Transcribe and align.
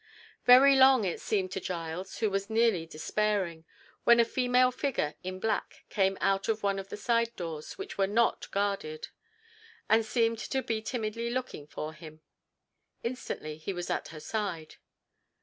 Very 0.45 0.75
long 0.75 1.05
it 1.05 1.21
seemed 1.21 1.51
to 1.51 1.59
Giles, 1.59 2.17
who 2.17 2.31
was 2.31 2.49
nearly 2.49 2.87
despairing, 2.87 3.65
when 4.03 4.19
a 4.19 4.25
female 4.25 4.71
figure 4.71 5.13
in 5.21 5.39
black 5.39 5.85
came 5.89 6.17
out 6.19 6.49
of 6.49 6.63
one 6.63 6.79
of 6.79 6.89
the 6.89 6.97
side 6.97 7.35
doors, 7.35 7.77
which 7.77 7.99
were 7.99 8.07
not 8.07 8.49
guarded, 8.49 9.09
and 9.87 10.03
seemed 10.03 10.39
to 10.39 10.63
be 10.63 10.81
timidly 10.81 11.29
looking 11.29 11.67
for 11.67 11.93
him. 11.93 12.21
Instantly 13.03 13.57
he 13.57 13.73
was 13.73 13.91
at 13.91 14.07
her 14.07 14.19
side. 14.19 14.77